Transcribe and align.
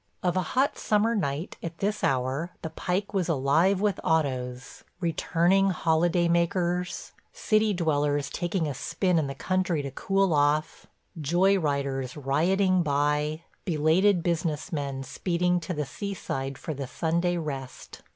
Of 0.23 0.35
a 0.35 0.41
hot 0.57 0.79
summer 0.79 1.13
night 1.13 1.57
at 1.61 1.77
this 1.77 2.03
hour 2.03 2.49
the 2.63 2.71
pike 2.71 3.13
was 3.13 3.29
alive 3.29 3.79
with 3.79 3.99
autos; 4.03 4.83
returning 4.99 5.69
holiday 5.69 6.27
makers, 6.27 7.11
city 7.33 7.71
dwellers 7.71 8.31
taking 8.31 8.67
a 8.67 8.73
spin 8.73 9.19
in 9.19 9.27
the 9.27 9.35
country 9.35 9.83
to 9.83 9.91
cool 9.91 10.33
off, 10.33 10.87
joy 11.21 11.59
riders 11.59 12.17
rioting 12.17 12.81
by, 12.81 13.43
belated 13.63 14.23
business 14.23 14.71
men 14.73 15.03
speeding 15.03 15.59
to 15.59 15.71
the 15.71 15.85
sea 15.85 16.15
side 16.15 16.57
for 16.57 16.73
the 16.73 16.87
Sunday 16.87 17.37
rest. 17.37 18.01